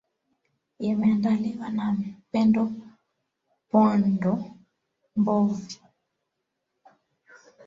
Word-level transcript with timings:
yameandaliwa 0.85 1.67
nami 1.77 2.07
pendo 2.31 2.63
pondo 3.69 4.33
ndovi 5.19 5.75